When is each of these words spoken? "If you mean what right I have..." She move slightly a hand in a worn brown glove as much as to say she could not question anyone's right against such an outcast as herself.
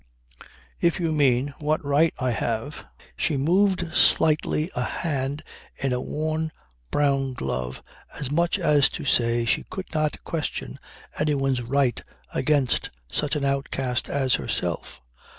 "If 0.79 0.99
you 0.99 1.11
mean 1.11 1.53
what 1.59 1.85
right 1.85 2.11
I 2.17 2.31
have..." 2.31 2.87
She 3.25 3.37
move 3.37 3.95
slightly 3.95 4.71
a 4.75 4.81
hand 4.81 5.43
in 5.75 5.93
a 5.93 6.01
worn 6.01 6.51
brown 6.89 7.33
glove 7.33 7.83
as 8.19 8.31
much 8.31 8.57
as 8.57 8.89
to 8.97 9.05
say 9.05 9.45
she 9.45 9.63
could 9.69 9.93
not 9.93 10.23
question 10.23 10.79
anyone's 11.19 11.61
right 11.61 12.01
against 12.33 12.89
such 13.11 13.35
an 13.35 13.45
outcast 13.45 14.09
as 14.09 14.33
herself. 14.33 14.99